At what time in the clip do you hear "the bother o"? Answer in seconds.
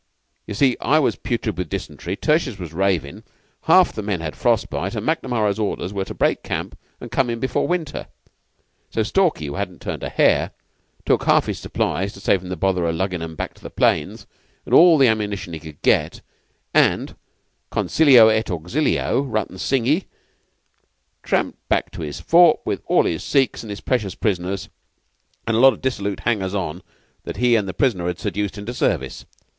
12.49-12.91